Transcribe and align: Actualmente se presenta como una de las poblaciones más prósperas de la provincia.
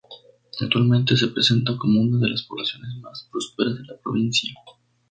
Actualmente 0.59 1.15
se 1.15 1.27
presenta 1.27 1.77
como 1.77 2.01
una 2.01 2.17
de 2.17 2.29
las 2.29 2.41
poblaciones 2.41 2.95
más 3.03 3.27
prósperas 3.31 3.75
de 3.75 3.83
la 3.83 3.97
provincia. 4.03 4.51